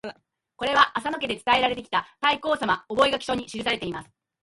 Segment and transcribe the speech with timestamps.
[0.55, 4.09] これは浅野家で伝えられてきた「太閤様御覚書」に記されています。